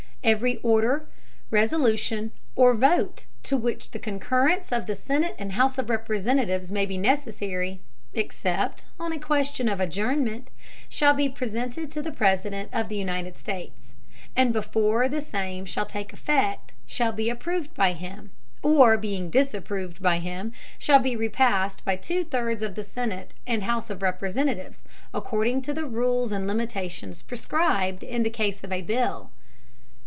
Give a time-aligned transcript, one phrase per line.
[0.23, 1.07] Every Order,
[1.49, 6.85] Resolution, or Vote to which the Concurrence of the Senate and House of Representatives may
[6.85, 7.81] be necessary
[8.13, 10.49] (except on a question of Adjournment)
[10.87, 13.95] shall be presented to the President of the United States;
[14.35, 18.29] and before the Same shall take Effect, shall be approved by him,
[18.61, 23.63] or being disapproved by him, shall be repassed by two thirds of the Senate and
[23.63, 24.83] House of Representatives,
[25.15, 29.31] according to the Rules and Limitations prescribed in the Case of a Bill.